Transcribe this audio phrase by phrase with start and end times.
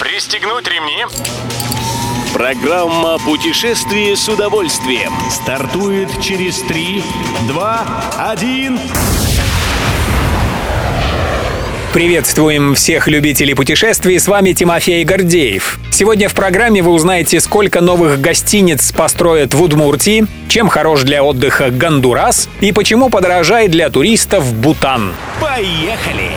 [0.00, 1.04] Пристегнуть ремни.
[2.32, 7.02] Программа «Путешествие с удовольствием» стартует через 3,
[7.48, 7.86] 2,
[8.30, 8.80] 1...
[11.92, 15.80] Приветствуем всех любителей путешествий, с вами Тимофей Гордеев.
[15.90, 21.70] Сегодня в программе вы узнаете, сколько новых гостиниц построят в Удмуртии, чем хорош для отдыха
[21.70, 25.14] Гондурас и почему подорожает для туристов Бутан.
[25.40, 26.30] Поехали!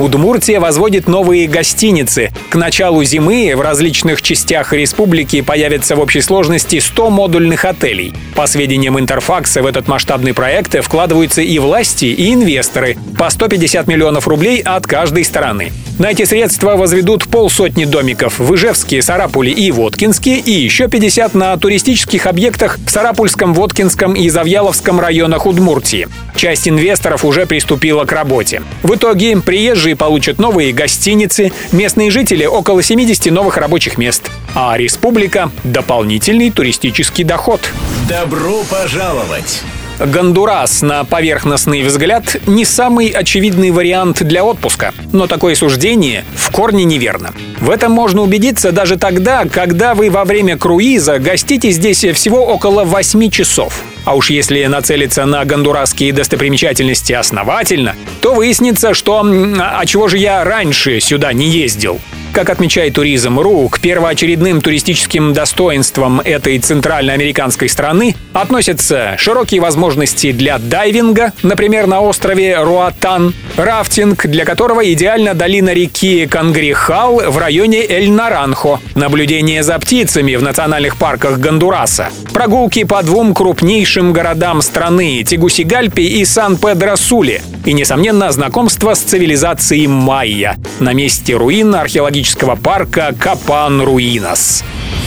[0.00, 2.32] Удмуртия возводит новые гостиницы.
[2.48, 8.14] К началу зимы в различных частях республики появится в общей сложности 100 модульных отелей.
[8.34, 12.96] По сведениям Интерфакса, в этот масштабный проект вкладываются и власти, и инвесторы.
[13.18, 15.70] По 150 миллионов рублей от каждой стороны.
[15.98, 21.54] На эти средства возведут полсотни домиков в Ижевске, Сарапуле и Воткинске и еще 50 на
[21.58, 26.08] туристических объектах в Сарапульском, Воткинском и Завьяловском районах Удмуртии.
[26.40, 28.62] Часть инвесторов уже приступила к работе.
[28.82, 35.50] В итоге приезжие получат новые гостиницы, местные жители— около 70 новых рабочих мест, а республика—
[35.64, 37.60] дополнительный туристический доход.
[38.08, 39.60] Добро пожаловать!
[39.98, 44.94] Гондурас, на поверхностный взгляд, не самый очевидный вариант для отпуска.
[45.12, 47.34] Но такое суждение в корне неверно.
[47.60, 52.84] В этом можно убедиться даже тогда, когда вы во время круиза гостите здесь всего около
[52.84, 53.82] 8 часов.
[54.04, 60.44] А уж если нацелиться на гондурасские достопримечательности основательно, то выяснится, что «а чего же я
[60.44, 62.00] раньше сюда не ездил?»
[62.32, 71.32] Как отмечает Туризм.ру, к первоочередным туристическим достоинствам этой центральноамериканской страны относятся широкие возможности для дайвинга,
[71.42, 79.64] например, на острове Руатан, рафтинг, для которого идеально долина реки Кангрихал в районе Эль-Наранхо, наблюдение
[79.64, 87.42] за птицами в национальных парках Гондураса, прогулки по двум крупнейшим городам страны Тегусигальпи и Сан-Педро-Суле
[87.64, 90.56] и, несомненно, знакомство с цивилизацией майя.
[90.78, 94.62] На месте руин археологического парка Капан-Руинас.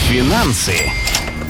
[0.09, 0.73] Финансы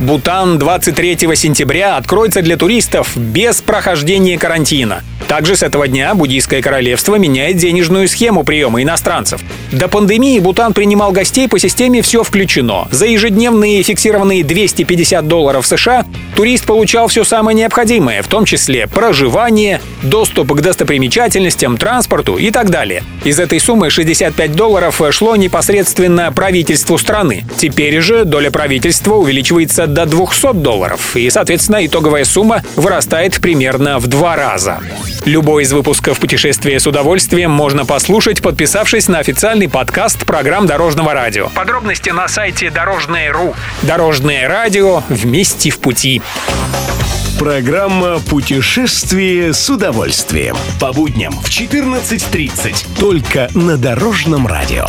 [0.03, 5.01] Бутан 23 сентября откроется для туристов без прохождения карантина.
[5.29, 9.41] Также с этого дня Буддийское королевство меняет денежную схему приема иностранцев.
[9.71, 12.87] До пандемии Бутан принимал гостей по системе «Все включено».
[12.91, 19.81] За ежедневные фиксированные 250 долларов США турист получал все самое необходимое, в том числе проживание,
[20.03, 23.03] доступ к достопримечательностям, транспорту и так далее.
[23.23, 27.45] Из этой суммы 65 долларов шло непосредственно правительству страны.
[27.57, 34.07] Теперь же доля правительства увеличивается до 200 долларов, и, соответственно, итоговая сумма вырастает примерно в
[34.07, 34.79] два раза.
[35.25, 41.49] Любой из выпусков «Путешествия с удовольствием» можно послушать, подписавшись на официальный подкаст программ Дорожного радио.
[41.49, 43.55] Подробности на сайте Дорожное.ру.
[43.83, 46.21] Дорожное радио вместе в пути.
[47.39, 50.55] Программа «Путешествие с удовольствием».
[50.79, 52.99] По будням в 14.30.
[52.99, 54.87] Только на Дорожном радио.